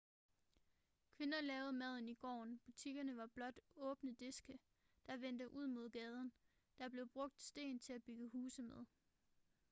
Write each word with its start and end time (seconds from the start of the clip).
kvinder 1.17 1.41
lavede 1.41 1.73
maden 1.73 2.07
i 2.09 2.13
gården 2.13 2.59
butikkerne 2.65 3.17
var 3.17 3.27
blot 3.27 3.59
åbne 3.75 4.11
diske 4.15 4.59
der 5.07 5.17
vendte 5.17 5.51
ud 5.51 5.67
mod 5.67 5.89
gaden 5.89 6.31
der 6.77 6.89
blev 6.89 7.07
brugt 7.09 7.41
sten 7.41 7.79
til 7.79 7.93
at 7.93 8.03
bygge 8.03 8.29
huse 8.29 8.61
med 8.63 8.85